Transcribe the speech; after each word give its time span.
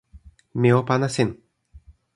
mi 0.61 0.69
o 0.79 0.81
pana 0.87 1.09
sin! 1.19 1.29